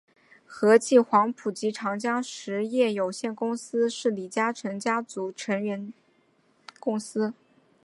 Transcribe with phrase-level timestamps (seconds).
[0.47, 5.93] 和记黄埔及长江实业有限公司是李嘉诚家族成员
[6.79, 7.35] 公司。